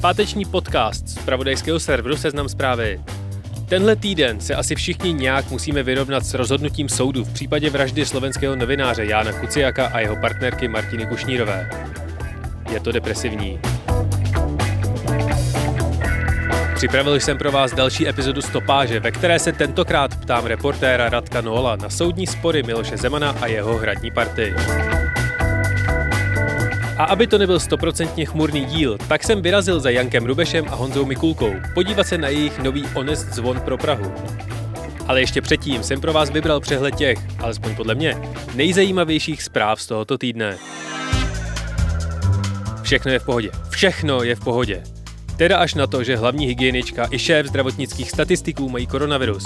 [0.00, 3.00] Páteční podcast z pravodajského serveru Seznam zprávy.
[3.68, 8.56] Tenhle týden se asi všichni nějak musíme vyrovnat s rozhodnutím soudu v případě vraždy slovenského
[8.56, 11.70] novináře Jána Kuciaka a jeho partnerky Martiny Kušnírové.
[12.72, 13.60] Je to depresivní.
[16.74, 21.76] Připravil jsem pro vás další epizodu Stopáže, ve které se tentokrát ptám reportéra Radka Nola
[21.76, 24.54] na soudní spory Miloše Zemana a jeho hradní party.
[26.98, 31.04] A aby to nebyl stoprocentně chmurný díl, tak jsem vyrazil za Jankem Rubešem a Honzou
[31.04, 34.12] Mikulkou podívat se na jejich nový Honest zvon pro Prahu.
[35.06, 38.16] Ale ještě předtím jsem pro vás vybral přehled těch, alespoň podle mě,
[38.54, 40.56] nejzajímavějších zpráv z tohoto týdne.
[42.82, 43.50] Všechno je v pohodě.
[43.70, 44.82] Všechno je v pohodě.
[45.36, 49.44] Teda až na to, že hlavní hygienička i šéf zdravotnických statistiků mají koronavirus.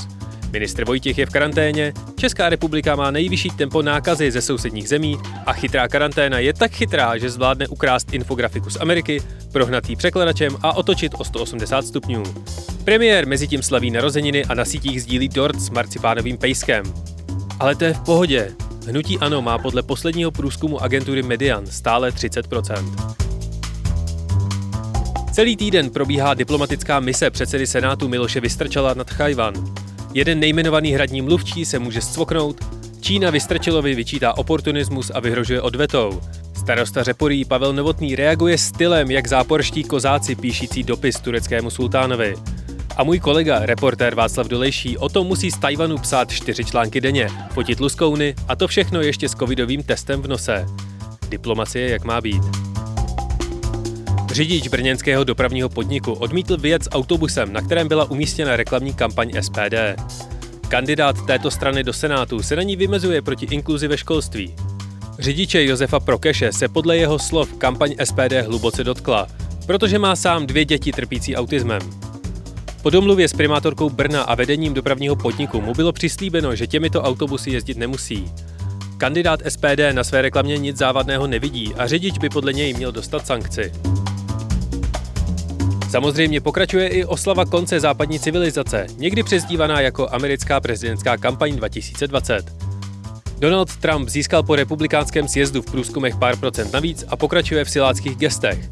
[0.53, 5.53] Ministr Vojtěch je v karanténě, Česká republika má nejvyšší tempo nákazy ze sousedních zemí a
[5.53, 9.22] chytrá karanténa je tak chytrá, že zvládne ukrást infografiku z Ameriky,
[9.53, 12.22] prohnatý překladačem a otočit o 180 stupňů.
[12.84, 16.84] Premiér mezi tím slaví narozeniny a na sítích sdílí dort s marcipánovým pejskem.
[17.61, 18.53] Ale to je v pohodě.
[18.89, 23.14] Hnutí ANO má podle posledního průzkumu agentury Median stále 30%.
[25.33, 29.81] Celý týden probíhá diplomatická mise předsedy Senátu Miloše Vystrčela nad Chajvan.
[30.14, 32.60] Jeden nejmenovaný hradní mluvčí se může scvoknout,
[33.00, 36.20] Čína Vystrčilovi vyčítá oportunismus a vyhrožuje odvetou.
[36.56, 42.34] Starosta Řeporí Pavel Novotný reaguje stylem, jak záporští kozáci píšící dopis tureckému sultánovi.
[42.96, 47.28] A můj kolega, reportér Václav Dolejší, o tom musí z Tajvanu psát čtyři články denně,
[47.50, 50.66] fotit luskouny a to všechno ještě s covidovým testem v nose.
[51.28, 52.72] Diplomacie jak má být.
[54.32, 59.75] Řidič brněnského dopravního podniku odmítl vyjet s autobusem, na kterém byla umístěna reklamní kampaň SPD.
[60.69, 64.54] Kandidát této strany do Senátu se na ní vymezuje proti inkluzi ve školství.
[65.19, 69.26] Řidiče Josefa Prokeše se podle jeho slov kampaň SPD hluboce dotkla,
[69.66, 71.82] protože má sám dvě děti trpící autismem.
[72.82, 77.50] Po domluvě s primátorkou Brna a vedením dopravního podniku mu bylo přislíbeno, že těmito autobusy
[77.50, 78.32] jezdit nemusí.
[78.97, 83.26] Kandidát SPD na své reklamě nic závadného nevidí a řidič by podle něj měl dostat
[83.26, 83.72] sankci.
[85.92, 92.53] Samozřejmě pokračuje i oslava konce západní civilizace, někdy přezdívaná jako americká prezidentská kampaň 2020.
[93.38, 98.16] Donald Trump získal po republikánském sjezdu v průzkumech pár procent navíc a pokračuje v siláckých
[98.16, 98.70] gestech.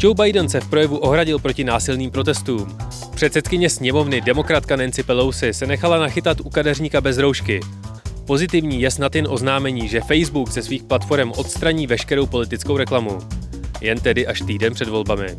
[0.00, 2.78] Joe Biden se v projevu ohradil proti násilným protestům.
[3.14, 7.60] Předsedkyně sněmovny demokratka Nancy Pelosi se nechala nachytat u kadeřníka bez roušky.
[8.26, 13.18] Pozitivní je snad jen oznámení, že Facebook ze svých platform odstraní veškerou politickou reklamu.
[13.80, 15.36] Jen tedy až týden před volbami.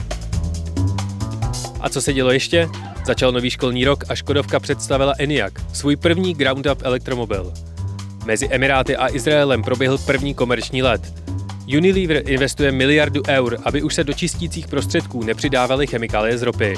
[1.82, 2.70] A co se dělo ještě?
[3.06, 7.54] Začal nový školní rok a Škodovka představila ENIAC, svůj první ground-up elektromobil.
[8.26, 11.14] Mezi Emiráty a Izraelem proběhl první komerční let.
[11.78, 16.78] Unilever investuje miliardu eur, aby už se do čistících prostředků nepřidávaly chemikálie z ropy.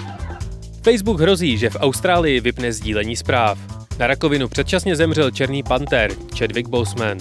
[0.84, 3.58] Facebook hrozí, že v Austrálii vypne sdílení zpráv.
[4.00, 7.18] Na rakovinu předčasně zemřel černý panter Chadwick Boseman.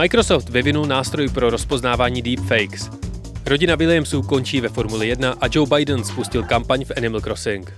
[0.00, 3.03] Microsoft vyvinul nástroj pro rozpoznávání deepfakes.
[3.46, 7.72] Rodina Williamsů končí ve Formuli 1 a Joe Biden spustil kampaň v Animal Crossing.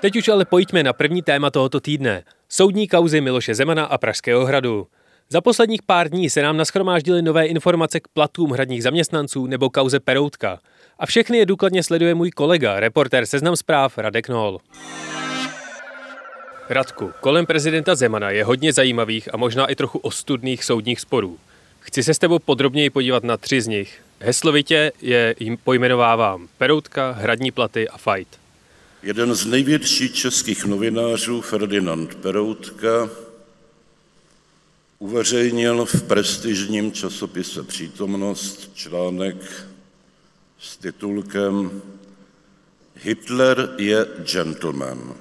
[0.00, 2.22] Teď už ale pojďme na první téma tohoto týdne.
[2.48, 4.86] Soudní kauzy Miloše Zemana a Pražského hradu.
[5.28, 10.00] Za posledních pár dní se nám naschromáždily nové informace k platům hradních zaměstnanců nebo kauze
[10.00, 10.58] Peroutka.
[10.98, 14.58] A všechny je důkladně sleduje můj kolega, reportér Seznam zpráv Radek Nol.
[16.72, 21.38] Radku, kolem prezidenta Zemana je hodně zajímavých a možná i trochu ostudných soudních sporů.
[21.80, 24.02] Chci se s tebou podrobněji podívat na tři z nich.
[24.20, 28.38] Heslovitě je jim pojmenovávám Peroutka, Hradní platy a Fight.
[29.02, 33.10] Jeden z největších českých novinářů, Ferdinand Peroutka,
[34.98, 39.36] uveřejnil v prestižním časopise Přítomnost článek
[40.60, 41.82] s titulkem
[42.94, 45.14] Hitler je gentleman.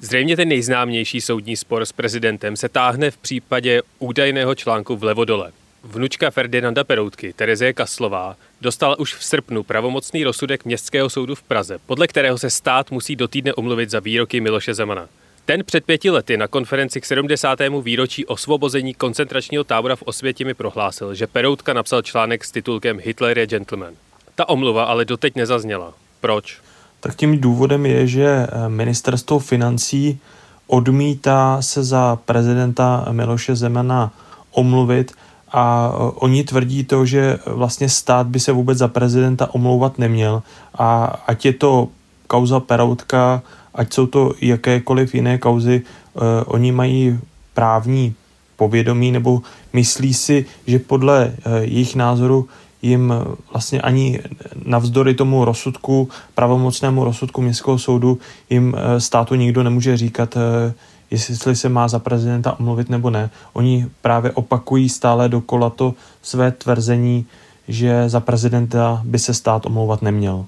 [0.00, 5.52] Zřejmě ten nejznámější soudní spor s prezidentem se táhne v případě údajného článku v Levodole.
[5.84, 11.78] Vnučka Ferdinanda Peroutky, Terezie Kaslová, dostala už v srpnu pravomocný rozsudek Městského soudu v Praze,
[11.86, 15.08] podle kterého se stát musí do týdne omluvit za výroky Miloše Zemana.
[15.44, 17.58] Ten před pěti lety na konferenci k 70.
[17.82, 23.46] výročí osvobození koncentračního tábora v Osvětimi prohlásil, že Peroutka napsal článek s titulkem Hitler je
[23.46, 23.94] gentleman.
[24.34, 25.94] Ta omluva ale doteď nezazněla.
[26.20, 26.58] Proč?
[27.00, 30.18] Tak tím důvodem je, že eh, ministerstvo financí
[30.66, 34.12] odmítá se za prezidenta Miloše Zemana
[34.50, 35.12] omluvit
[35.52, 40.42] a eh, oni tvrdí to, že vlastně stát by se vůbec za prezidenta omlouvat neměl
[40.74, 41.88] a ať je to
[42.26, 43.42] kauza Peroutka,
[43.74, 47.18] ať jsou to jakékoliv jiné kauzy, eh, oni mají
[47.54, 48.14] právní
[48.56, 49.42] povědomí nebo
[49.72, 52.48] myslí si, že podle jejich názoru
[52.82, 53.14] jim
[53.52, 54.20] vlastně ani
[54.64, 58.18] navzdory tomu rozsudku, pravomocnému rozsudku městského soudu,
[58.50, 60.74] jim eh, státu nikdo nemůže říkat, eh,
[61.10, 63.30] jestli se má za prezidenta omluvit nebo ne.
[63.52, 67.26] Oni právě opakují stále dokola to své tvrzení,
[67.68, 70.46] že za prezidenta by se stát omlouvat neměl.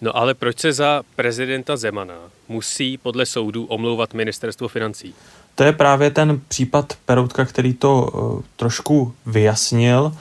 [0.00, 2.14] No ale proč se za prezidenta Zemana
[2.48, 5.14] musí podle soudu omlouvat ministerstvo financí?
[5.54, 8.10] To je právě ten případ Peroutka, který to
[8.56, 10.12] trošku vyjasnil.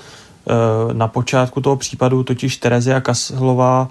[0.47, 3.89] Eh, na počátku toho případu totiž Terezia Kaslová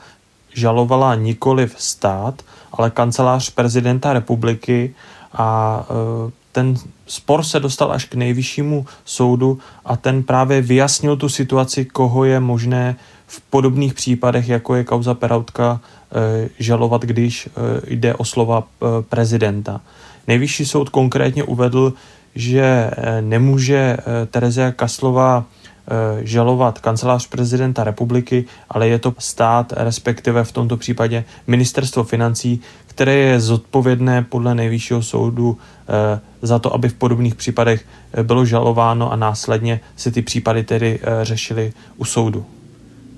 [0.55, 2.43] žalovala nikoli v stát,
[2.73, 4.95] ale kancelář prezidenta republiky
[5.33, 6.75] a eh, ten
[7.07, 12.41] spor se dostal až k nejvyššímu soudu a ten právě vyjasnil tu situaci, koho je
[12.41, 12.97] možné
[13.27, 15.81] v podobných případech, jako je kauza Perautka,
[16.13, 17.49] eh, žalovat, když
[17.87, 18.65] jde o slova
[19.09, 19.81] prezidenta.
[20.27, 21.93] Nejvyšší soud konkrétně uvedl,
[22.35, 22.91] že
[23.21, 23.97] nemůže
[24.31, 25.45] Terezia Kaslová
[26.23, 33.15] žalovat kancelář prezidenta republiky, ale je to stát, respektive v tomto případě ministerstvo financí, které
[33.15, 35.59] je zodpovědné podle nejvyššího soudu
[35.89, 40.63] eh, za to, aby v podobných případech eh, bylo žalováno a následně se ty případy
[40.63, 42.47] tedy řešily u soudu.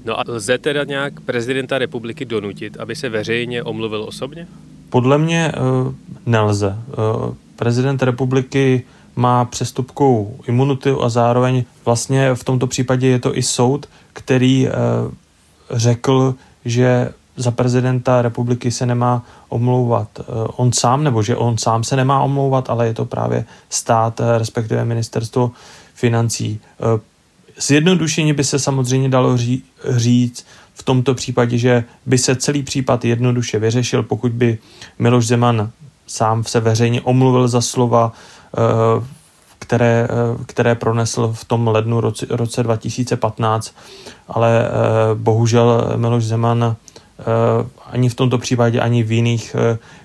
[0.04, 4.46] No a lze teda nějak prezidenta republiky donutit, aby se veřejně omluvil osobně?
[4.90, 5.52] Podle mě
[6.26, 6.78] nelze.
[7.56, 8.82] Prezident republiky
[9.16, 14.72] má přestupkou imunitu a zároveň vlastně v tomto případě je to i soud, který eh,
[15.70, 16.34] řekl,
[16.64, 20.24] že za prezidenta republiky se nemá omlouvat eh,
[20.56, 24.38] on sám, nebo že on sám se nemá omlouvat, ale je to právě stát, eh,
[24.38, 25.50] respektive ministerstvo
[25.94, 26.60] financí.
[27.60, 29.36] Zjednodušení by se samozřejmě dalo
[29.90, 34.58] říct v tomto případě, že by se celý případ jednoduše vyřešil, pokud by
[34.98, 35.70] Miloš Zeman
[36.06, 38.12] sám se veřejně omluvil za slova,
[39.58, 43.74] které, eh, které pronesl v tom lednu roce, roce 2015,
[44.28, 44.70] ale eh,
[45.14, 46.76] bohužel Miloš Zeman
[47.86, 49.56] ani v tomto případě, ani v jiných,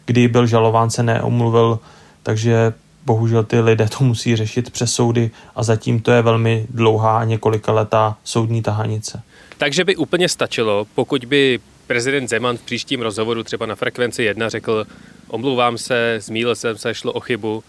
[0.06, 1.80] kdy byl žalován, se neomluvil,
[2.24, 2.74] takže
[3.06, 7.72] bohužel ty lidé to musí řešit přes soudy a zatím to je velmi dlouhá několika
[7.72, 9.22] letá soudní tahanice.
[9.58, 14.50] Takže by úplně stačilo, pokud by prezident Zeman v příštím rozhovoru třeba na frekvenci 1
[14.50, 14.86] řekl
[15.28, 17.64] omlouvám se, zmílil jsem se, šlo o chybu,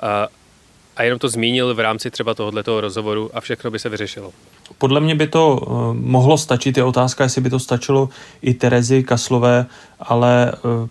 [0.00, 0.28] a,
[0.96, 4.32] a jenom to zmínil v rámci třeba tohoto rozhovoru a všechno by se vyřešilo.
[4.78, 8.08] Podle mě by to uh, mohlo stačit, je otázka, jestli by to stačilo
[8.42, 9.66] i Terezi Kaslové,
[10.00, 10.88] ale uh,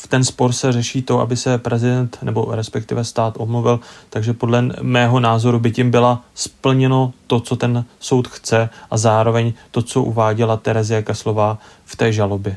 [0.00, 3.80] v ten spor se řeší to, aby se prezident nebo respektive stát omluvil,
[4.10, 9.52] takže podle mého názoru by tím byla splněno to, co ten soud chce a zároveň
[9.70, 12.56] to, co uváděla Terezia Kaslová v té žalobě.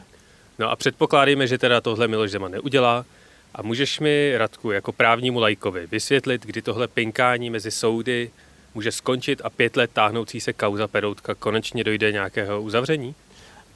[0.59, 3.05] No a předpokládáme, že teda tohle Miloš Zeman neudělá,
[3.55, 8.29] a můžeš mi, Radku, jako právnímu lajkovi vysvětlit, kdy tohle pinkání mezi soudy
[8.75, 13.15] může skončit a pět let táhnoucí se kauza Peroutka konečně dojde nějakého uzavření?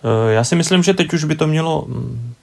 [0.03, 2.33] Eh, já si myslím, že teď už by to mělo, hm,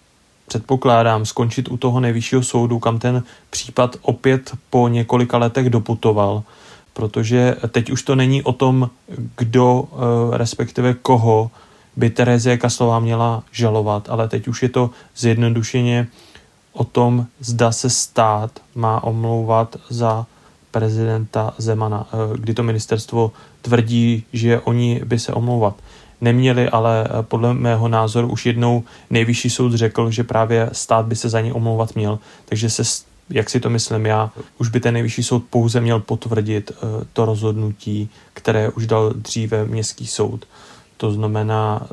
[0.49, 6.43] předpokládám, skončit u toho nejvyššího soudu, kam ten případ opět po několika letech doputoval,
[6.93, 8.91] protože teď už to není o tom,
[9.37, 11.51] kdo, eh, respektive koho
[11.97, 16.07] by Terezie Kaslová měla žalovat, ale teď už je to zjednodušeně
[16.75, 20.27] o tom, zda se stát má omlouvat za
[20.71, 25.75] prezidenta Zemana, eh, kdy to ministerstvo tvrdí, že oni by se omlouvat
[26.21, 31.17] neměli, ale eh, podle mého názoru už jednou nejvyšší soud řekl, že právě stát by
[31.17, 32.83] se za ně omlouvat měl, takže se,
[33.31, 37.25] jak si to myslím já, už by ten nejvyšší soud pouze měl potvrdit eh, to
[37.25, 40.47] rozhodnutí, které už dal dříve městský soud.
[40.97, 41.87] To znamená,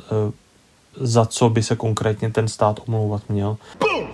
[0.95, 3.57] za co by se konkrétně ten stát omlouvat měl.
[3.79, 4.10] Boom!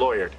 [0.00, 0.30] Lawyer.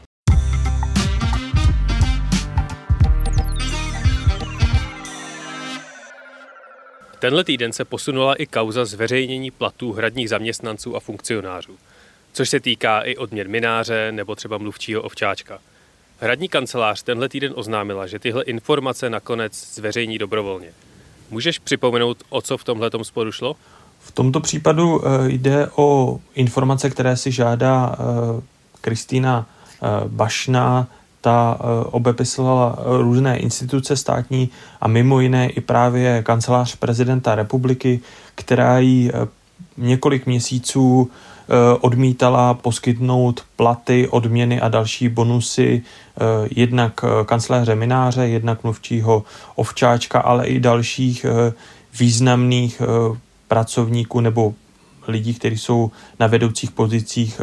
[7.20, 11.78] Tenhle týden se posunula i kauza zveřejnění platů hradních zaměstnanců a funkcionářů,
[12.34, 15.60] což se týká i odměr mináře nebo třeba mluvčího ovčáčka.
[16.20, 20.70] Hradní kancelář tenhle týden oznámila, že tyhle informace nakonec zveřejní dobrovolně.
[21.30, 23.56] Můžeš připomenout, o co v tomhle sporu šlo?
[24.00, 28.42] V tomto případu eh, jde o informace, které si žádá eh,
[28.82, 29.46] Kristýna
[29.82, 30.88] Eh, Bašna,
[31.22, 34.50] ta eh, obepisovala různé instituce státní
[34.82, 38.00] a mimo jiné i právě kancelář prezidenta republiky,
[38.36, 39.28] která jí eh,
[39.78, 41.12] několik měsíců
[41.82, 45.84] odmítala poskytnout platy, odměny a další bonusy
[46.52, 49.24] jednak kancléře Mináře, jednak mluvčího
[49.56, 51.26] Ovčáčka, ale i dalších
[52.00, 52.82] významných
[53.48, 54.54] pracovníků nebo
[55.08, 57.42] lidí, kteří jsou na vedoucích pozicích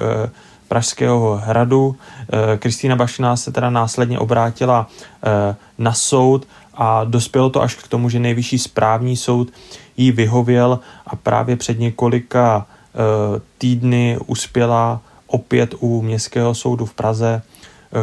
[0.69, 1.97] Pražského hradu.
[2.21, 4.87] Eh, Kristýna Bašná se teda následně obrátila
[5.25, 9.49] eh, na soud a dospělo to až k tomu, že nejvyšší správní soud
[9.97, 17.43] jí vyhověl a právě před několika eh, týdny uspěla opět u Městského soudu v Praze,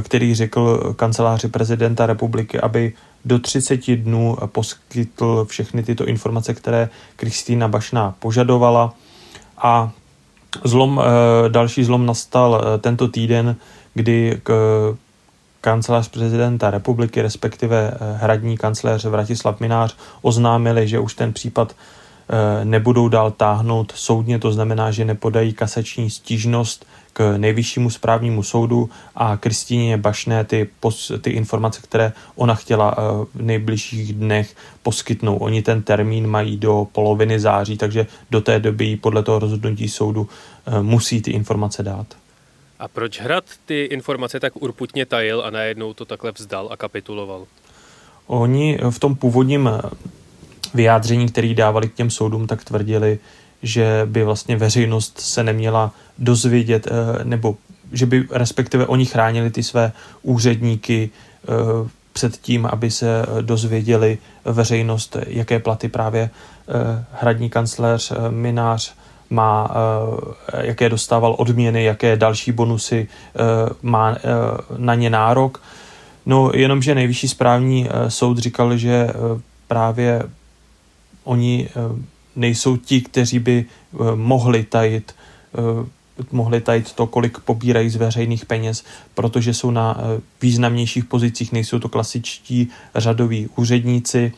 [0.02, 2.94] který řekl kanceláři prezidenta republiky, aby
[3.26, 8.94] do 30 dnů poskytl všechny tyto informace, které Kristýna Bašná požadovala
[9.58, 9.92] a
[10.64, 13.56] Zlom, eh, další zlom nastal eh, tento týden,
[13.94, 14.54] kdy k
[15.62, 21.76] kancelář prezidenta republiky, respektive eh, hradní kancléř Vratislav Minář oznámili, že už ten případ
[22.64, 29.38] nebudou dál táhnout soudně, to znamená, že nepodají kasační stížnost k nejvyššímu správnímu soudu a
[29.38, 30.70] Kristýně Bašné ty,
[31.22, 33.02] ty informace, které ona chtěla eh,
[33.34, 35.38] v nejbližších dnech poskytnou.
[35.38, 40.30] Oni ten termín mají do poloviny září, takže do té doby podle toho rozhodnutí soudu
[40.66, 42.08] eh, musí ty informace dát.
[42.80, 47.46] A proč Hrad ty informace tak urputně tajil a najednou to takhle vzdal a kapituloval?
[48.28, 49.90] Oni v tom původním eh,
[50.74, 53.20] vyjádření, který dávali k těm soudům, tak tvrdili,
[53.64, 57.56] že by vlastně veřejnost se neměla dozvědět, eh, nebo
[57.92, 59.92] že by respektive oni chránili ty své
[60.22, 61.48] úředníky eh,
[62.14, 68.94] před tím, aby se dozvěděli veřejnost, jaké platy právě eh, hradní kancléř Minář
[69.30, 69.72] má,
[70.62, 73.08] jaké dostával odměny, jaké další bonusy
[73.82, 74.16] má
[74.78, 75.62] na ně nárok.
[76.26, 79.10] No jenomže nejvyšší správní soud říkal, že
[79.68, 80.24] právě
[81.24, 81.70] oni
[82.36, 85.16] nejsou ti, kteří by eh, mohli tajit
[85.56, 91.52] eh, mohli tajit to, kolik pobírají z veřejných peněz, protože jsou na eh, významnějších pozicích,
[91.52, 94.34] nejsou to klasičtí řadoví úředníci,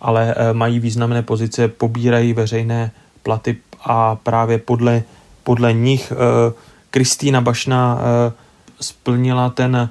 [0.00, 2.90] ale mají významné pozice, pobírají veřejné
[3.22, 5.02] platy a právě podle,
[5.44, 6.12] podle nich
[6.90, 8.00] Kristýna Bašná
[8.80, 9.90] splnila ten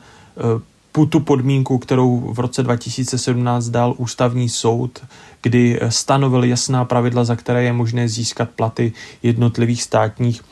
[1.05, 5.05] tu podmínku, kterou v roce 2017 dal ústavní soud,
[5.47, 10.43] kdy stanovil jasná pravidla, za které je možné získat platy jednotlivých státních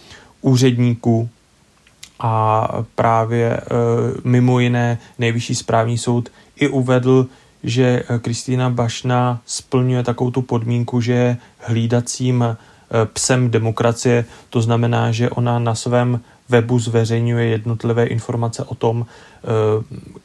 [0.42, 1.30] úředníků.
[2.20, 3.62] A právě e,
[4.24, 7.28] mimo jiné nejvyšší správní soud i uvedl,
[7.64, 12.58] že Kristýna Bašna splňuje takovou tu podmínku, že je hlídacím
[13.14, 19.48] psem demokracie, to znamená, že ona na svém webu zveřejňuje jednotlivé informace o tom, eh,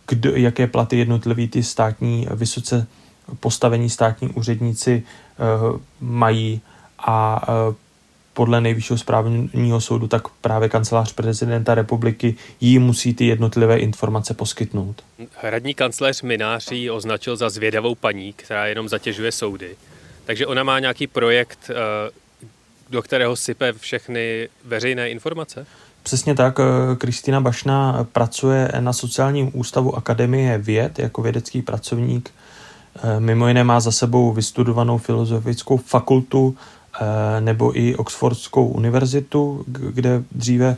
[0.08, 2.86] kdo, jaké platy jednotliví ty státní, vysoce
[3.40, 5.42] postavení státní úředníci eh,
[6.00, 6.60] mají
[6.99, 7.75] a eh,
[8.34, 15.02] podle nejvyššího správního soudu, tak právě kancelář prezidenta republiky jí musí ty jednotlivé informace poskytnout.
[15.42, 19.76] Hradní kancléř Mináří označil za zvědavou paní, která jenom zatěžuje soudy.
[20.25, 21.70] Takže ona má nějaký projekt,
[22.90, 25.66] do kterého sype všechny veřejné informace?
[26.02, 32.30] Přesně tak, eh, Kristýna Bašná pracuje na sociálním ústavu Akademie věd jako vědecký pracovník.
[32.97, 36.56] Eh, mimo jiné má za sebou vystudovanou filozofickou fakultu
[37.00, 40.76] eh, nebo i Oxfordskou univerzitu, kde dříve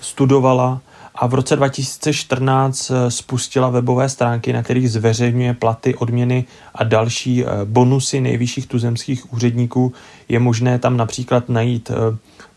[0.00, 0.80] studovala
[1.14, 8.20] a v roce 2014 spustila webové stránky, na kterých zveřejňuje platy, odměny a další bonusy
[8.20, 9.92] nejvyšších tuzemských úředníků.
[10.28, 11.90] Je možné tam například najít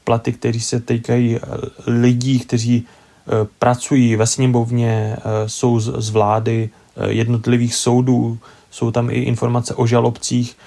[0.03, 1.39] platy, které se týkají eh,
[1.87, 6.69] lidí, kteří eh, pracují ve sněmovně, eh, jsou z, vlády
[7.07, 8.37] jednotlivých soudů,
[8.71, 10.57] jsou tam i informace o žalobcích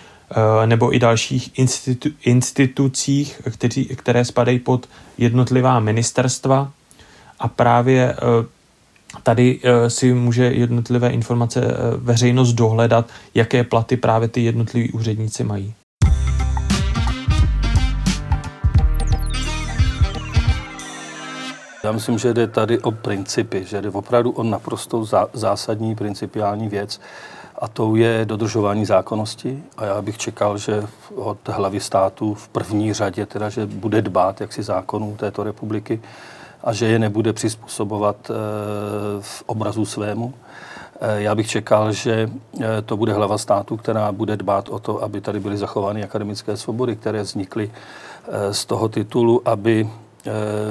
[0.66, 4.88] nebo i dalších institu, institucích, kteří, které spadají pod
[5.18, 6.72] jednotlivá ministerstva
[7.38, 8.16] a právě
[9.22, 11.60] tady si může jednotlivé informace
[11.96, 15.74] veřejnost dohledat, jaké platy právě ty jednotliví úředníci mají.
[21.84, 27.00] Já myslím, že jde tady o principy, že jde opravdu o naprosto zásadní principiální věc
[27.58, 32.92] a to je dodržování zákonnosti a já bych čekal, že od hlavy státu v první
[32.92, 36.00] řadě teda, že bude dbát jaksi zákonů této republiky
[36.62, 38.34] a že je nebude přizpůsobovat eh,
[39.20, 40.34] v obrazu svému.
[41.00, 45.02] Eh, já bych čekal, že eh, to bude hlava státu, která bude dbát o to,
[45.02, 47.70] aby tady byly zachovány akademické svobody, které vznikly
[48.50, 49.88] z toho titulu, aby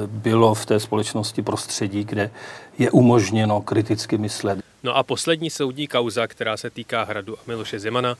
[0.06, 2.30] bylo v té společnosti prostředí, kde
[2.78, 4.58] je umožněno kriticky myslet.
[4.82, 8.16] No a poslední soudní kauza, která se týká Hradu a Miloše Zemana,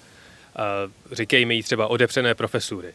[1.13, 2.93] říkejme jí třeba odepřené profesury.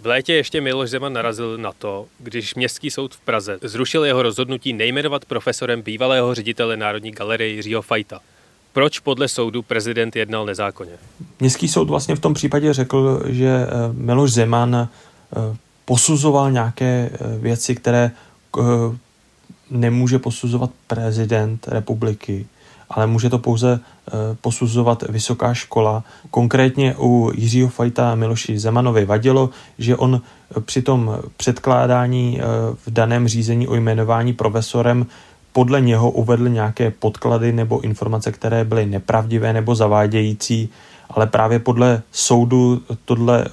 [0.00, 4.22] V létě ještě Miloš Zeman narazil na to, když Městský soud v Praze zrušil jeho
[4.22, 8.20] rozhodnutí nejmenovat profesorem bývalého ředitele Národní galerie Jiřího Fajta.
[8.72, 10.92] Proč podle soudu prezident jednal nezákonně?
[11.40, 17.38] Městský soud vlastně v tom případě řekl, že eh, Miloš Zeman eh, posuzoval nějaké eh,
[17.38, 18.10] věci, které
[19.70, 22.46] nemůže posuzovat prezident republiky,
[22.90, 23.80] ale může to pouze
[24.40, 26.04] posuzovat vysoká škola.
[26.30, 30.20] Konkrétně u Jiřího Fajta Miloši Zemanovi vadilo, že on
[30.60, 32.40] při tom předkládání
[32.86, 35.06] v daném řízení o jmenování profesorem
[35.54, 40.68] podle něho uvedl nějaké podklady nebo informace, které byly nepravdivé nebo zavádějící,
[41.10, 43.50] ale právě podle soudu tohle uh,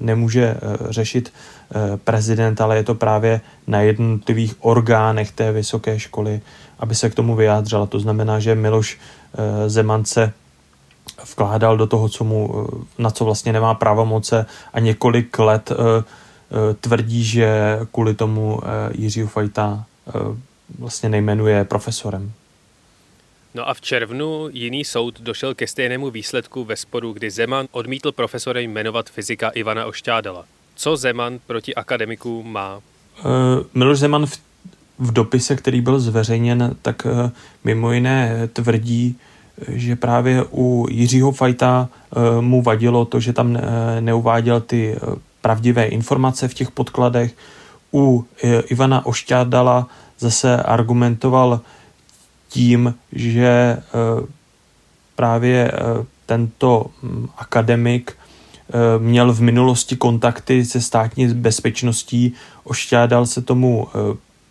[0.00, 1.32] nemůže uh, řešit
[1.74, 6.40] uh, prezident, ale je to právě na jednotlivých orgánech té vysoké školy,
[6.78, 7.86] aby se k tomu vyjádřila.
[7.86, 8.98] To znamená, že Miloš
[9.66, 10.32] Zeman se
[11.32, 15.72] vkládal do toho, co mu, na co vlastně nemá pravomoce a několik let
[16.80, 18.60] tvrdí, že kvůli tomu
[18.92, 19.84] Jiřího Fajta
[20.78, 22.32] vlastně nejmenuje profesorem.
[23.54, 28.12] No a v červnu jiný soud došel ke stejnému výsledku ve sporu, kdy Zeman odmítl
[28.12, 30.44] profesorem jmenovat fyzika Ivana Ošťádala.
[30.74, 32.76] Co Zeman proti akademiků má?
[32.76, 33.30] Uh,
[33.74, 34.38] Miloš Zeman v,
[34.98, 37.30] v dopise, který byl zveřejněn, tak uh,
[37.64, 39.18] mimo jiné tvrdí,
[39.68, 43.60] že právě u Jiřího Fajta uh, mu vadilo to, že tam uh,
[44.00, 47.34] neuváděl ty uh, pravdivé informace v těch podkladech.
[47.92, 48.26] U
[48.66, 51.60] Ivana Ošťádala zase argumentoval
[52.54, 53.82] tím, že eh,
[55.14, 62.32] právě eh, tento hm, akademik eh, měl v minulosti kontakty se státní bezpečností,
[62.64, 63.88] ošťádal se tomu,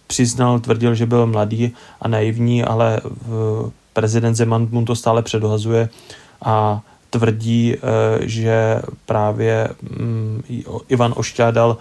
[0.08, 3.02] přiznal, tvrdil, že byl mladý a naivní, ale
[3.94, 5.90] prezident Zeman mu to stále předhazuje
[6.42, 7.76] a tvrdí,
[8.22, 10.44] že právě hm,
[10.90, 11.78] Ivan Ošťádal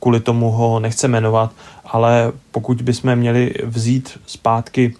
[0.00, 1.50] kvůli tomu ho nechce jmenovat,
[1.84, 4.94] ale pokud bychom měli vzít zpátky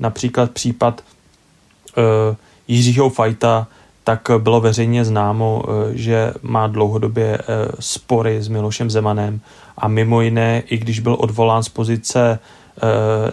[0.00, 1.00] například případ
[1.96, 2.36] uh,
[2.68, 3.66] Jiřího Fajta,
[4.04, 7.44] tak bylo veřejně známo, uh, že má dlouhodobě uh,
[7.80, 9.40] spory s Milošem Zemanem
[9.76, 12.38] a mimo jiné, i když byl odvolán z pozice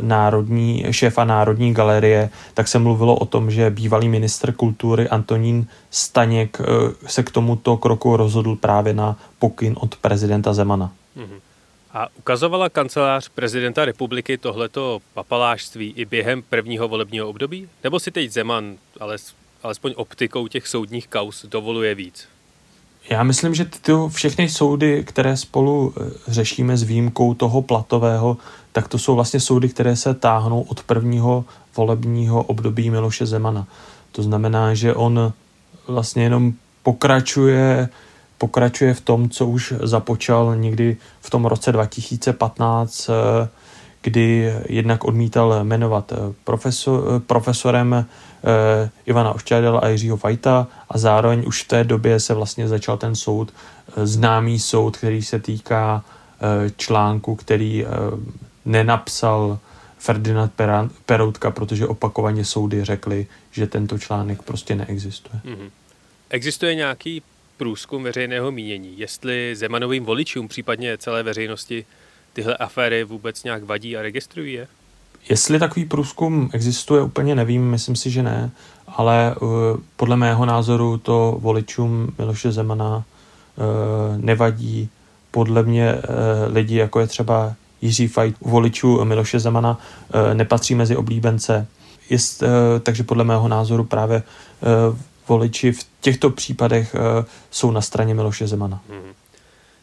[0.01, 6.61] národní, šéfa Národní galerie, tak se mluvilo o tom, že bývalý ministr kultury Antonín Staněk
[7.07, 10.91] se k tomuto kroku rozhodl právě na pokyn od prezidenta Zemana.
[11.17, 11.39] Mm-hmm.
[11.95, 17.69] A ukazovala kancelář prezidenta republiky tohleto papalášství i během prvního volebního období?
[17.83, 19.17] Nebo si teď Zeman, ale
[19.63, 22.27] alespoň optikou těch soudních kaus, dovoluje víc?
[23.09, 28.37] Já myslím, že ty všechny soudy, které spolu eh, řešíme s výjimkou toho platového,
[28.71, 33.67] tak to jsou vlastně soudy, které se táhnou od prvního volebního období Miloše Zemana.
[34.11, 35.33] To znamená, že on
[35.87, 36.53] vlastně jenom
[36.83, 37.89] pokračuje
[38.45, 43.47] pokračuje v tom, co už započal někdy v tom roce 2015, eh,
[44.01, 48.05] kdy jednak odmítal jmenovat eh, profesor, eh, profesorem
[49.05, 53.15] Ivana Ošťádela a Jiřího Fajta a zároveň už v té době se vlastně začal ten
[53.15, 53.53] soud,
[53.97, 56.05] známý soud, který se týká
[56.77, 57.85] článku, který
[58.65, 59.57] nenapsal
[59.97, 60.53] Ferdinand
[61.05, 65.41] Peroutka, protože opakovaně soudy řekly, že tento článek prostě neexistuje.
[65.45, 65.69] Mm-hmm.
[66.29, 67.21] Existuje nějaký
[67.57, 71.85] průzkum veřejného mínění, jestli Zemanovým voličům, případně celé veřejnosti,
[72.33, 74.67] tyhle aféry vůbec nějak vadí a registrují je?
[75.29, 78.51] Jestli takový průzkum existuje, úplně nevím, myslím si, že ne,
[78.87, 79.49] ale uh,
[79.95, 84.89] podle mého názoru to voličům Miloše Zemana uh, nevadí.
[85.31, 86.01] Podle mě uh,
[86.53, 89.79] lidi, jako je třeba Jiří Fajt, voličů Miloše Zemana,
[90.33, 91.67] nepatří mezi oblíbence.
[92.09, 92.43] Jest,
[92.83, 94.23] takže podle mého názoru právě
[95.27, 98.81] voliči v těchto případech uh, jsou na straně Miloše Zemana.
[98.89, 99.13] Hmm.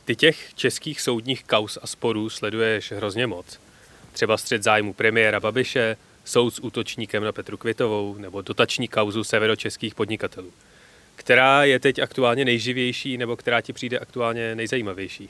[0.05, 3.47] Ty těch českých soudních kaus a sporů sleduješ hrozně moc.
[4.13, 9.95] Třeba střed zájmu premiéra Babiše, soud s útočníkem na Petru Kvitovou nebo dotační kauzu severočeských
[9.95, 10.51] podnikatelů.
[11.17, 15.29] Která je teď aktuálně nejživější nebo která ti přijde aktuálně nejzajímavější?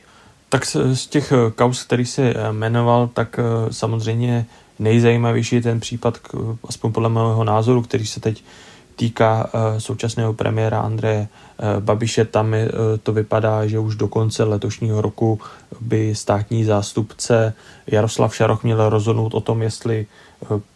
[0.49, 4.47] Tak z těch eh, kaus, který si eh, jmenoval, tak samozřejmě
[4.79, 6.19] nejzajímavější je ten případ,
[6.69, 8.45] aspoň podle mého názoru, který se teď
[8.97, 14.09] týká uh, současného premiéra Andreje uh, Babiše, tam je, uh, to vypadá, že už do
[14.09, 15.41] konce letošního roku
[15.81, 17.55] by státní zástupce
[17.87, 20.07] Jaroslav Šaroch měl rozhodnout o tom, jestli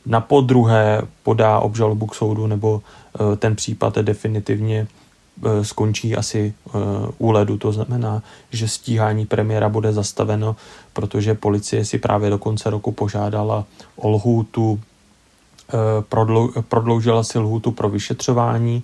[0.07, 2.83] na podruhé podá obžalobu k soudu, nebo
[3.39, 4.87] ten případ definitivně
[5.63, 6.55] skončí asi
[7.19, 7.59] u ledu.
[7.59, 10.57] To znamená, že stíhání premiéra bude zastaveno,
[10.93, 13.65] protože policie si právě do konce roku požádala
[13.97, 14.81] o lhůtu
[15.75, 16.05] Eh,
[16.69, 18.83] prodloužila si lhůtu pro vyšetřování,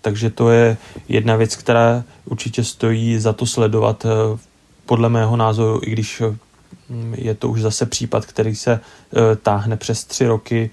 [0.00, 0.76] takže to je
[1.08, 4.06] jedna věc, která určitě stojí za to sledovat.
[4.06, 4.38] Eh,
[4.86, 6.22] podle mého názoru, i když
[6.88, 8.80] mm, je to už zase případ, který se
[9.42, 10.70] táhne přes tři roky,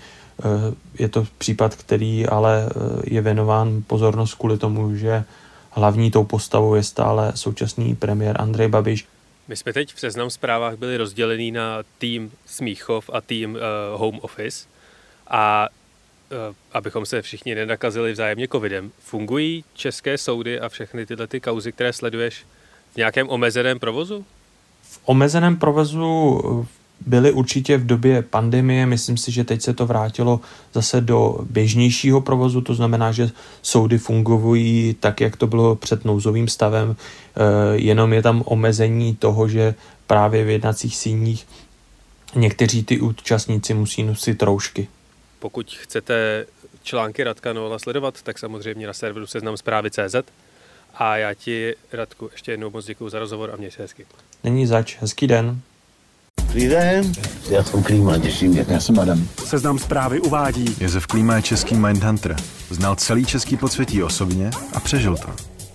[1.00, 2.70] je to případ, který ale
[3.04, 5.24] je věnován pozornost kvůli tomu, že
[5.70, 9.08] hlavní tou postavou je stále současný premiér Andrej Babiš.
[9.48, 13.58] My jsme teď v seznam zprávách byli rozdělený na tým Smíchov a tým
[13.96, 14.66] Home Office
[15.32, 15.68] a
[16.32, 18.92] uh, abychom se všichni nenakazili vzájemně covidem.
[19.00, 22.46] Fungují české soudy a všechny tyhle ty kauzy, které sleduješ
[22.94, 24.26] v nějakém omezeném provozu?
[24.84, 26.42] V omezeném provozu
[27.06, 28.86] byly určitě v době pandemie.
[28.86, 30.40] Myslím si, že teď se to vrátilo
[30.74, 33.30] zase do běžnějšího provozu, to znamená, že
[33.62, 37.42] soudy fungují tak, jak to bylo před nouzovým stavem, eh,
[37.74, 39.76] jenom je tam omezení toho, že
[40.08, 41.48] právě v jednacích síních
[42.36, 44.88] někteří ty účastníci musí nosit roušky.
[45.42, 46.46] Pokud chcete
[46.84, 50.16] články Radka Nola sledovat, tak samozřejmě na serveru seznam zprávy CZ.
[50.96, 54.06] A já ti, Radku, ještě jednou moc děkuji za rozhovor a měj se hezky.
[54.44, 55.60] Není zač, hezký den.
[56.42, 57.12] Dobrý den,
[57.50, 58.66] já jsem Klíma, těším mě.
[58.70, 59.28] Já jsem Adam.
[59.46, 60.76] Seznam zprávy uvádí.
[60.80, 62.36] Josef Klíma je český Mindhunter.
[62.70, 65.28] Znal celý český podsvětí osobně a přežil to.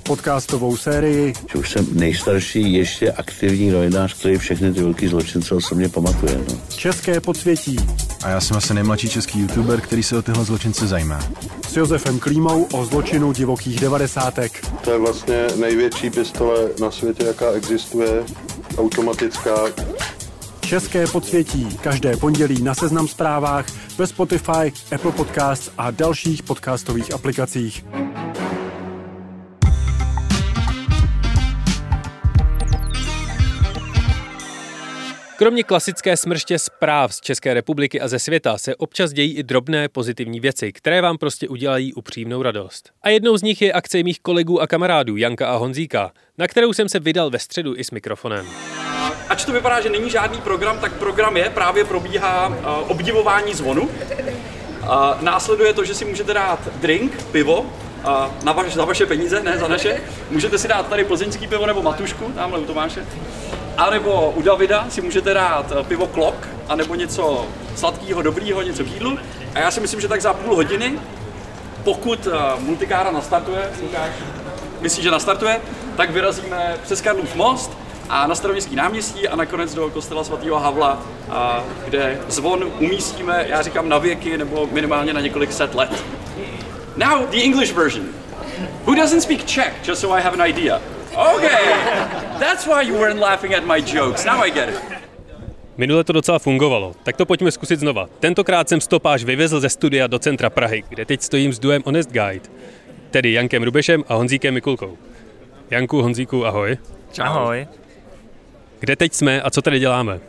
[0.02, 1.32] Podcastovou sérii.
[1.52, 6.38] Že už jsem nejstarší ještě aktivní novinář, který všechny ty velký zločince osobně pamatuje.
[6.38, 6.60] No.
[6.76, 7.76] České podsvětí.
[8.26, 11.20] A já jsem asi nejmladší český youtuber, který se o tyhle zločince zajímá.
[11.68, 14.66] S Josefem Klímou o zločinu divokých devadesátek.
[14.84, 18.24] To je vlastně největší pistole na světě, jaká existuje.
[18.78, 19.54] Automatická,
[20.60, 23.66] České podsvětí každé pondělí na Seznam zprávách
[23.98, 27.84] ve Spotify, Apple Podcasts a dalších podcastových aplikacích.
[35.38, 39.88] Kromě klasické smrště zpráv z České republiky a ze světa se občas dějí i drobné
[39.88, 42.90] pozitivní věci, které vám prostě udělají upřímnou radost.
[43.02, 46.72] A jednou z nich je akce mých kolegů a kamarádů Janka a Honzíka, na kterou
[46.72, 48.46] jsem se vydal ve středu i s mikrofonem.
[49.28, 53.82] Ač to vypadá, že není žádný program, tak program je, právě probíhá uh, obdivování zvonu.
[53.82, 53.90] Uh,
[55.20, 59.58] následuje to, že si můžete dát drink, pivo, uh, na vaš, za vaše peníze, ne
[59.58, 60.00] za naše.
[60.30, 63.06] Můžete si dát tady plzeňský pivo nebo matušku, tamhle u Tomáše.
[63.76, 68.88] A nebo u Davida si můžete dát pivo klok, anebo něco sladkého, dobrýho, něco k
[68.88, 69.18] jídlu.
[69.54, 70.98] A já si myslím, že tak za půl hodiny,
[71.84, 74.10] pokud uh, multikára nastartuje, Lukáš,
[74.80, 75.60] myslí, že nastartuje,
[75.96, 77.72] tak vyrazíme přes Karlův most
[78.08, 83.62] a na staroměstský náměstí a nakonec do kostela svatého Havla, a, kde zvon umístíme, já
[83.62, 86.04] říkám na věky nebo minimálně na několik set let.
[86.96, 88.06] Now the English version.
[88.84, 90.80] Who doesn't speak Czech, just so I have an idea?
[91.16, 91.74] Okay,
[92.38, 94.24] that's why you weren't laughing at my jokes.
[94.24, 94.80] Now I get it.
[95.76, 98.08] Minule to docela fungovalo, tak to pojďme zkusit znova.
[98.20, 102.10] Tentokrát jsem stopáž vyvezl ze studia do centra Prahy, kde teď stojím s duem Honest
[102.12, 102.48] Guide,
[103.10, 104.98] tedy Jankem Rubešem a Honzíkem Mikulkou.
[105.70, 106.78] Janku, Honzíku, ahoj.
[107.20, 107.66] Ahoj.
[108.80, 110.20] Kde teď jsme a co tady děláme?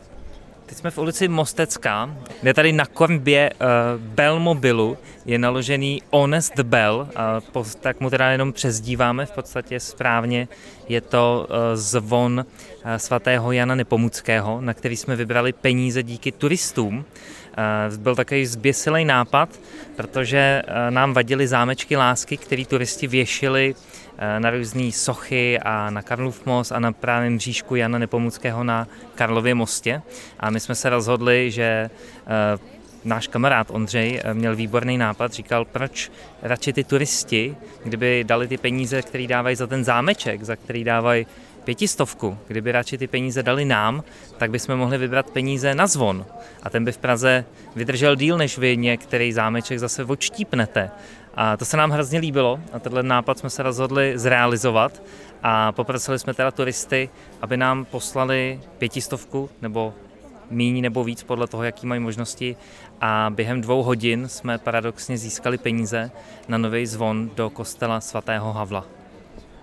[0.67, 3.67] Teď jsme v ulici Mostecká, kde tady na korbě uh,
[4.01, 7.09] Bell Mobilu je naložený Honest Bell,
[7.55, 10.47] uh, tak mu teda jenom přezdíváme v podstatě správně.
[10.89, 16.97] Je to uh, zvon uh, svatého Jana Nepomuckého, na který jsme vybrali peníze díky turistům.
[16.97, 19.49] Uh, byl takový zběsilý nápad,
[19.95, 23.75] protože uh, nám vadily zámečky lásky, které turisti věšili
[24.06, 24.06] Eh,
[24.39, 29.55] na různé sochy a na Karlův most a na právě mřížku Jana Nepomuckého na Karlově
[29.55, 30.01] mostě.
[30.39, 31.89] A my jsme se rozhodli, že
[32.27, 32.57] eh,
[33.03, 38.57] náš kamarád Ondřej eh, měl výborný nápad, říkal, proč radši ty turisti, kdyby dali ty
[38.57, 41.25] peníze, které dávají za ten zámeček, za který dávají
[41.67, 44.03] pětistovku, kdyby radši ty peníze dali nám,
[44.37, 46.25] tak bychom mohli vybrat peníze na zvon.
[46.63, 50.91] A ten by v Praze vydržel díl, než vy některý zámeček zase odštípnete.
[51.39, 55.01] A to se nám hrozně líbilo a tenhle nápad jsme se rozhodli zrealizovat
[55.43, 57.09] a poprosili jsme teda turisty,
[57.41, 59.93] aby nám poslali pětistovku nebo
[60.51, 62.55] míň nebo víc podle toho, jaký mají možnosti
[63.01, 66.11] a během dvou hodin jsme paradoxně získali peníze
[66.47, 68.85] na nový zvon do kostela svatého Havla.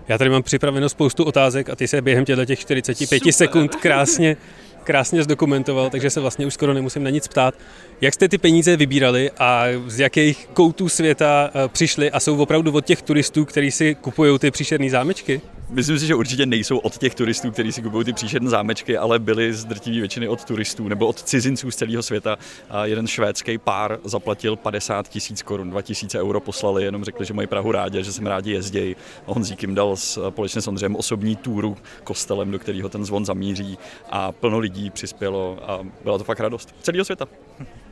[0.08, 3.32] Já tady mám připraveno spoustu otázek a ty se během těch 45 Super.
[3.32, 4.36] sekund krásně
[4.84, 7.54] krásně zdokumentoval, takže se vlastně už skoro nemusím na nic ptát.
[8.00, 12.72] Jak jste ty peníze vybírali a z jakých koutů světa eh, přišli a jsou opravdu
[12.72, 15.40] od těch turistů, kteří si kupují ty příšerné zámečky?
[15.70, 19.18] Myslím si, že určitě nejsou od těch turistů, kteří si kupují ty příšerné zámečky, ale
[19.18, 22.38] byli z drtivé většiny od turistů nebo od cizinců z celého světa.
[22.70, 27.48] A jeden švédský pár zaplatil 50 tisíc korun, 2000 euro poslali, jenom řekli, že mají
[27.48, 28.96] Prahu rádi, že jsem rádi jezdí.
[29.26, 33.78] Honzík jim dal společně s Ondřejem osobní túru kostelem, do kterého ten zvon zamíří
[34.10, 37.26] a plno lidí přispělo a byla to fakt radost celého světa.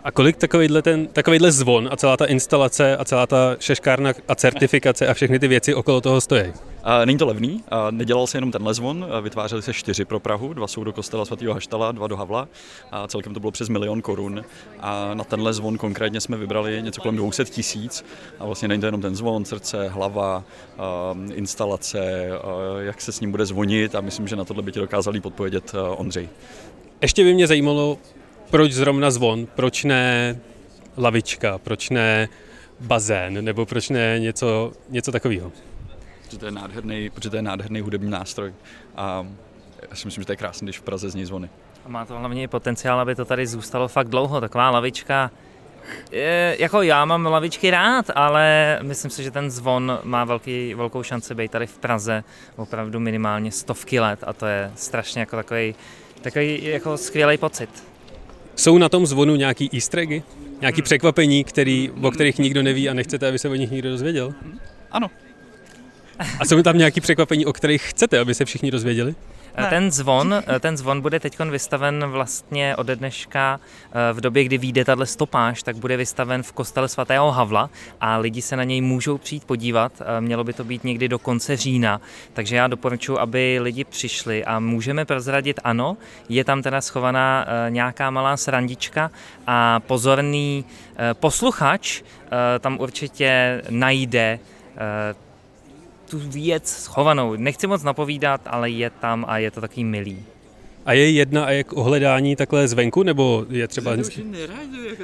[0.05, 4.35] A kolik takovýhle, ten, takovýhle zvon a celá ta instalace a celá ta šeškárna a
[4.35, 6.53] certifikace a všechny ty věci okolo toho stojí?
[7.05, 10.85] Není to levný, nedělal se jenom tenhle zvon, vytvářeli se čtyři pro Prahu, dva jsou
[10.85, 12.49] do kostela svatého Haštala, dva do Havla
[12.93, 14.45] a celkem to bylo přes milion korun.
[14.81, 18.05] A na tenhle zvon konkrétně jsme vybrali něco kolem 200 tisíc
[18.39, 20.45] a vlastně není to jenom ten zvon, srdce, hlava,
[21.35, 22.29] instalace,
[22.79, 25.73] jak se s ním bude zvonit a myslím, že na tohle by ti dokázali podpovědět
[25.97, 26.29] Ondřej.
[27.03, 27.99] Ještě by mě zajímalo,
[28.53, 30.37] proč zrovna zvon, proč ne
[30.97, 32.29] lavička, proč ne
[32.81, 35.53] bazén, nebo proč ne něco, něco takového?
[36.23, 38.53] Protože to je nádherný, protože to je nádherný hudební nástroj
[38.97, 39.27] a
[39.91, 41.49] já si myslím, že to je krásné, když v Praze zní zvony.
[41.85, 44.41] A má to hlavně potenciál, aby to tady zůstalo fakt dlouho.
[44.41, 45.31] Taková lavička,
[46.11, 51.03] je, jako já mám lavičky rád, ale myslím si, že ten zvon má velký, velkou
[51.03, 52.25] šanci být tady v Praze
[52.57, 55.75] opravdu minimálně stovky let a to je strašně jako takový,
[56.23, 57.92] takový jako skvělý pocit.
[58.57, 60.23] Jsou na tom zvonu nějaký easter eggy?
[60.61, 60.85] Nějaký hmm.
[60.85, 64.35] překvapení, který, o kterých nikdo neví a nechcete, aby se o nich nikdo dozvěděl?
[64.91, 65.11] Ano.
[66.39, 69.15] A jsou tam nějaký překvapení, o kterých chcete, aby se všichni dozvěděli?
[69.59, 69.67] Ne.
[69.67, 73.61] Ten zvon, ten zvon bude teď vystaven vlastně ode dneška
[74.13, 78.43] v době, kdy vyjde tahle stopáž, tak bude vystaven v kostele svatého Havla a lidi
[78.43, 79.93] se na něj můžou přijít podívat.
[80.21, 82.01] Mělo by to být někdy do konce října,
[82.33, 85.97] takže já doporučuji, aby lidi přišli a můžeme prozradit ano,
[86.29, 89.11] je tam teda schovaná nějaká malá srandička
[89.47, 90.65] a pozorný
[91.13, 92.03] posluchač
[92.61, 94.39] tam určitě najde
[96.13, 97.37] tu věc schovanou.
[97.37, 100.25] Nechci moc napovídat, ale je tam a je to takový milý.
[100.87, 103.97] A je jedna a je k ohledání takhle zvenku, nebo je třeba...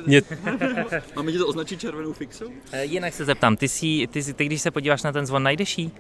[0.07, 0.23] Mě...
[1.17, 2.45] Máme ti to označit červenou fixou?
[2.73, 5.43] E, jinak se zeptám, ty, jsi, ty, jsi, ty když se podíváš na ten zvon,
[5.43, 5.93] najdeš jí?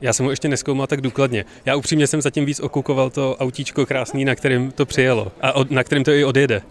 [0.00, 1.44] Já jsem ho ještě neskoumal tak důkladně.
[1.64, 5.70] Já upřímně jsem zatím víc okukoval to autíčko krásný, na kterým to přijelo a od,
[5.70, 6.62] na kterým to i odjede.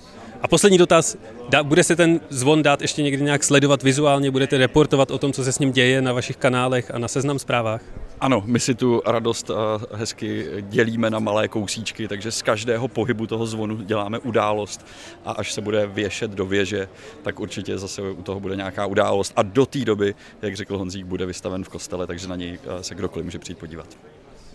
[0.42, 1.18] A poslední dotaz,
[1.50, 5.34] dá, bude se ten zvon dát ještě někdy nějak sledovat vizuálně, budete reportovat o tom,
[5.34, 7.82] co se s ním děje na vašich kanálech a na seznam zprávách?
[8.20, 9.52] Ano, my si tu radost
[9.94, 14.86] hezky dělíme na malé kousíčky, takže z každého pohybu toho zvonu děláme událost
[15.26, 16.88] a až se bude věšet do věže,
[17.22, 21.06] tak určitě zase u toho bude nějaká událost a do té doby, jak řekl Honzík,
[21.06, 23.98] bude vystaven v kostele, takže na něj se kdokoliv může přijít podívat.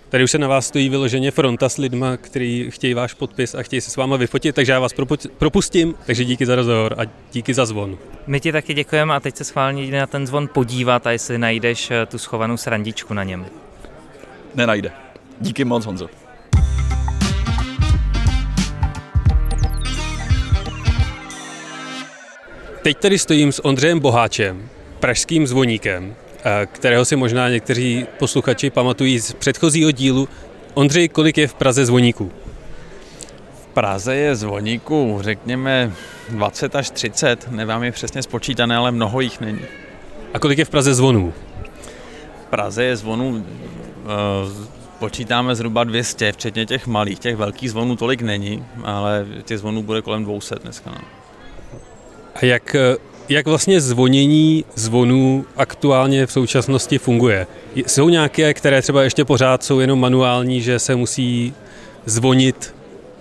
[0.09, 3.63] Tady už se na vás stojí vyloženě fronta s lidma, kteří chtějí váš podpis a
[3.63, 4.95] chtějí se s váma vyfotit, takže já vás
[5.39, 7.99] propustím, takže díky za rozhovor a díky za zvon.
[8.27, 11.39] My ti taky děkujeme a teď se schválně jde na ten zvon podívat a jestli
[11.39, 13.47] najdeš eh, tu schovanou srandičku na něm.
[14.55, 14.93] Nenajde.
[15.41, 16.09] Díky moc, Honzo.
[22.83, 24.69] Teď tady stojím s Ondřejem Boháčem,
[25.01, 26.15] pražským zvoníkem,
[26.67, 30.29] kterého si možná někteří posluchači pamatují z předchozího dílu.
[30.75, 32.33] Ondřej, kolik je v Praze zvoníků?
[33.63, 35.93] V Praze je zvoníků, řekněme,
[36.29, 39.61] 20 až 30, nevím je přesně spočítané, ale mnoho jich není.
[40.35, 41.33] A kolik je v Praze zvonů?
[42.47, 48.23] V Praze je zvonů, eh, počítáme zhruba 200, včetně těch malých, těch velkých zvonů tolik
[48.23, 50.91] není, ale těch zvonů bude kolem 200 dneska.
[50.91, 51.01] No.
[52.35, 52.97] A jak eh,
[53.29, 57.47] jak vlastně zvonění zvonů aktuálně v současnosti funguje?
[57.75, 61.55] Jsou nějaké, které třeba ještě pořád jsou jenom manuální, že se musí
[62.05, 62.75] zvonit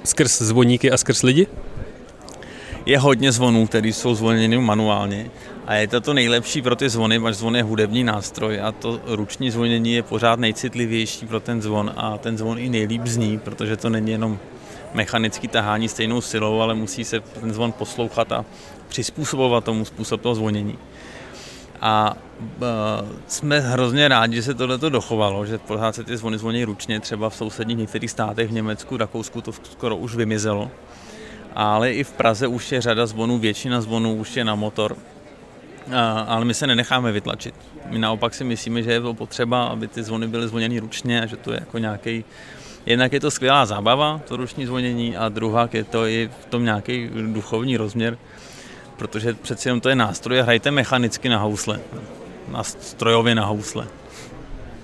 [0.03, 1.47] skrz zvoníky a skrz lidi?
[2.85, 5.29] Je hodně zvonů, které jsou zvoněny manuálně
[5.67, 9.01] a je to to nejlepší pro ty zvony, protože zvon je hudební nástroj a to
[9.05, 13.77] ruční zvonění je pořád nejcitlivější pro ten zvon a ten zvon i nejlíp zní, protože
[13.77, 14.39] to není jenom
[14.93, 18.45] mechanický tahání stejnou silou, ale musí se ten zvon poslouchat a
[18.95, 20.77] přizpůsobovat tomu způsob toho zvonění.
[21.81, 22.67] A uh,
[23.27, 27.29] jsme hrozně rádi, že se tohle dochovalo, že pořád se ty zvony zvoní ručně, třeba
[27.29, 30.71] v sousedních některých státech, v Německu, Rakousku to skoro už vymizelo.
[31.55, 34.95] Ale i v Praze už je řada zvonů, většina zvonů už je na motor.
[36.27, 37.55] Ale my se nenecháme vytlačit.
[37.89, 41.35] My naopak si myslíme, že je potřeba, aby ty zvony byly zvoněny ručně a že
[41.35, 42.23] to je jako nějaký
[42.85, 46.63] Jednak je to skvělá zábava, to ruční zvonění, a druhá je to i v tom
[46.63, 48.17] nějaký duchovní rozměr,
[48.97, 51.79] protože přeci jenom to je nástroj a hrajte mechanicky na housle,
[52.47, 53.87] na strojově na housle.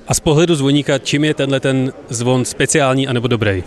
[0.08, 3.64] A z pohledu zvoníka, čím je tenhle ten zvon speciální anebo dobrý?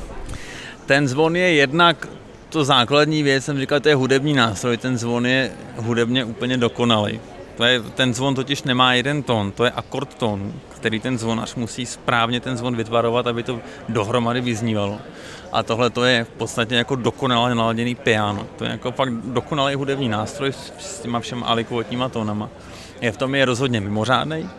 [0.86, 2.08] Ten zvon je jednak
[2.48, 7.20] to základní věc, jsem říkal, to je hudební nástroj, ten zvon je hudebně úplně dokonalý.
[7.56, 11.54] To je, ten zvon totiž nemá jeden tón, to je akord tónu, který ten zvonař
[11.54, 14.98] musí správně ten zvon vytvarovat, aby to dohromady vyznívalo.
[15.54, 18.46] A tohle to je v podstatě jako dokonale naladěný piano.
[18.56, 22.48] To je jako fakt dokonalý hudební nástroj s těma všema alikvotníma tónama.
[23.00, 24.50] Je v tom je rozhodně mimořádný.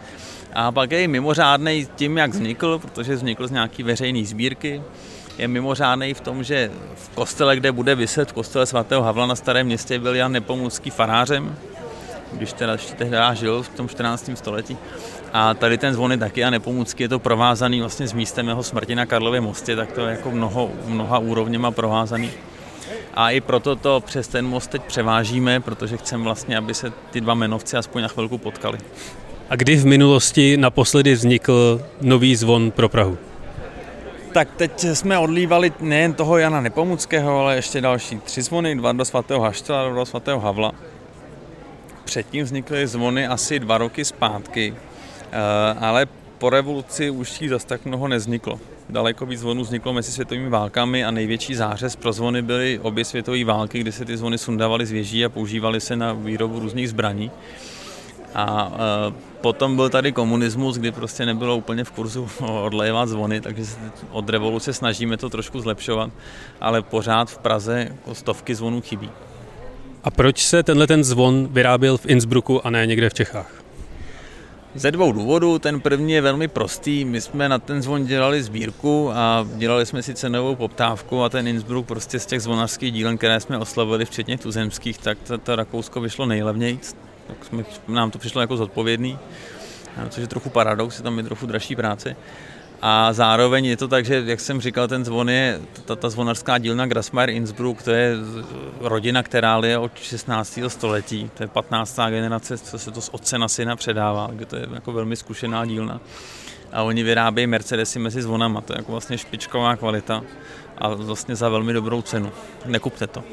[0.53, 4.81] A pak je i mimořádný tím, jak vznikl, protože vznikl z nějaký veřejné sbírky.
[5.37, 9.35] je mimořádný v tom, že v kostele, kde bude vyset, v kostele svatého Havla na
[9.35, 11.55] Starém městě, byl Jan Nepomucký farářem,
[12.33, 14.29] když teda ještě tehdy žil v tom 14.
[14.33, 14.77] století.
[15.37, 18.63] A tady ten zvon je taky a Nepomucký je to provázaný vlastně s místem jeho
[18.63, 22.31] smrti na Karlově mostě, tak to je jako mnoho, mnoha úrovněma provázaný.
[23.13, 27.21] A i proto to přes ten most teď převážíme, protože chceme vlastně, aby se ty
[27.21, 28.77] dva menovci aspoň na chvilku potkali.
[29.49, 33.17] A kdy v minulosti naposledy vznikl nový zvon pro Prahu?
[34.31, 39.05] Tak teď jsme odlívali nejen toho Jana Nepomuckého, ale ještě další tři zvony, dva do
[39.05, 40.71] svatého Haštela, dva do svatého Havla.
[42.05, 44.73] Předtím vznikly zvony asi dva roky zpátky,
[45.79, 48.59] ale po revoluci už jich zase tak mnoho nezniklo.
[48.89, 53.43] Daleko víc zvonů vzniklo mezi světovými válkami a největší zářez pro zvony byly obě světové
[53.45, 57.31] války, kdy se ty zvony sundávaly z věží a používaly se na výrobu různých zbraní.
[58.35, 63.65] A e, potom byl tady komunismus, kdy prostě nebylo úplně v kurzu odlévat zvony, takže
[63.65, 63.77] se
[64.11, 66.11] od revoluce snažíme to trošku zlepšovat,
[66.61, 69.09] ale pořád v Praze stovky zvonů chybí.
[70.03, 73.64] A proč se tenhle ten zvon vyráběl v Innsbrucku a ne někde v Čechách?
[74.75, 75.59] Ze dvou důvodů.
[75.59, 77.05] Ten první je velmi prostý.
[77.05, 81.47] My jsme na ten zvon dělali sbírku a dělali jsme si cenovou poptávku a ten
[81.47, 86.01] Innsbruck prostě z těch zvonařských dílen, které jsme oslavili, včetně tuzemských, tak to, to Rakousko
[86.01, 86.79] vyšlo nejlevněji.
[87.27, 89.17] Tak jsme, nám to přišlo jako zodpovědný,
[90.09, 92.15] což je trochu paradox, je tam je trochu dražší práce.
[92.81, 96.57] A zároveň je to tak, že, jak jsem říkal, ten zvon je, ta, ta zvonařská
[96.57, 98.15] dílna Grasmeier Innsbruck, to je
[98.79, 100.59] rodina, která je od 16.
[100.67, 101.99] století, to je 15.
[102.09, 105.65] generace, co se to z otce na syna předává, takže to je jako velmi zkušená
[105.65, 106.01] dílna.
[106.71, 110.21] A oni vyrábějí Mercedesy mezi zvonama, to je jako vlastně špičková kvalita
[110.77, 112.31] a vlastně za velmi dobrou cenu.
[112.65, 113.23] Nekupte to.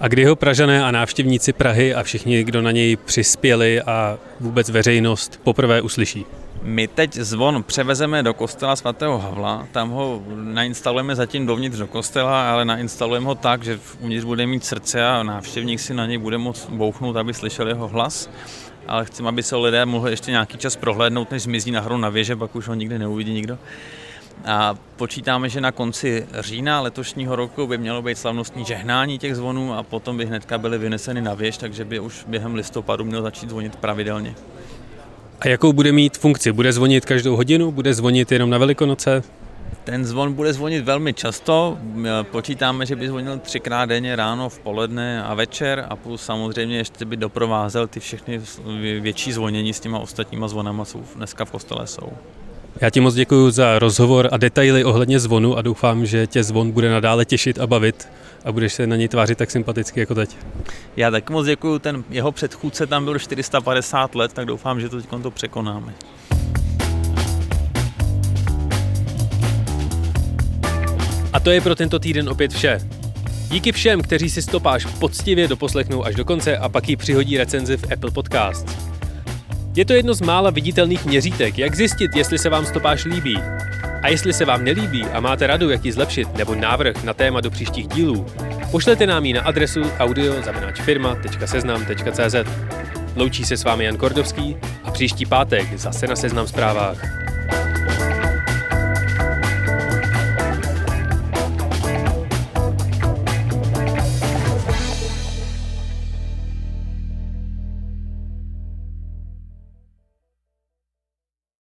[0.00, 4.70] A kdy ho Pražané a návštěvníci Prahy a všichni, kdo na něj přispěli a vůbec
[4.70, 6.26] veřejnost poprvé uslyší?
[6.62, 12.50] My teď zvon převezeme do kostela svatého Havla, tam ho nainstalujeme zatím dovnitř do kostela,
[12.52, 16.38] ale nainstalujeme ho tak, že uvnitř bude mít srdce a návštěvník si na něj bude
[16.38, 18.30] moct bouchnout, aby slyšel jeho hlas.
[18.86, 22.36] Ale chceme, aby se lidé mohli ještě nějaký čas prohlédnout, než zmizí nahoru na věže,
[22.36, 23.58] pak už ho nikdy neuvidí nikdo.
[24.44, 29.74] A počítáme, že na konci října letošního roku by mělo být slavnostní žehnání těch zvonů
[29.74, 33.50] a potom by hnedka byly vyneseny na věž, takže by už během listopadu měl začít
[33.50, 34.34] zvonit pravidelně.
[35.40, 36.52] A jakou bude mít funkci?
[36.52, 37.72] Bude zvonit každou hodinu?
[37.72, 39.22] Bude zvonit jenom na Velikonoce?
[39.84, 41.78] Ten zvon bude zvonit velmi často.
[42.22, 47.04] Počítáme, že by zvonil třikrát denně ráno, v poledne a večer a plus samozřejmě ještě
[47.04, 48.40] by doprovázel ty všechny
[49.00, 52.12] větší zvonění s těma ostatníma zvonama, co dneska v kostele jsou.
[52.80, 56.70] Já ti moc děkuji za rozhovor a detaily ohledně zvonu a doufám, že tě zvon
[56.70, 58.08] bude nadále těšit a bavit
[58.44, 60.36] a budeš se na něj tvářit tak sympaticky jako teď.
[60.96, 64.96] Já tak moc děkuji, ten jeho předchůdce tam byl 450 let, tak doufám, že to
[64.96, 65.94] teď to překonáme.
[71.32, 72.80] A to je pro tento týden opět vše.
[73.50, 77.76] Díky všem, kteří si stopáž poctivě doposlechnou až do konce a pak ji přihodí recenzi
[77.76, 78.87] v Apple Podcast.
[79.74, 83.38] Je to jedno z mála viditelných měřítek, jak zjistit, jestli se vám stopáž líbí.
[84.02, 87.40] A jestli se vám nelíbí a máte radu, jak ji zlepšit, nebo návrh na téma
[87.40, 88.26] do příštích dílů,
[88.70, 92.34] pošlete nám ji na adresu audio.firma.seznam.cz
[93.16, 96.98] Loučí se s vámi Jan Kordovský a příští pátek zase na Seznam zprávách.